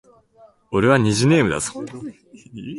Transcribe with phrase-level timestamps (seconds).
[0.71, 1.73] 俺は虹ネームだぞ